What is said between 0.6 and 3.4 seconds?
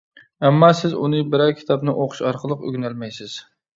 سىز ئۇنى بىرەر كىتابنى ئوقۇش ئارقىلىق ئۆگىنەلمەيسىز.